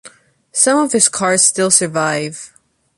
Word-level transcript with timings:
Some 0.51 0.79
of 0.79 0.93
his 0.93 1.07
cars 1.07 1.43
still 1.45 1.69
survive. 1.69 2.55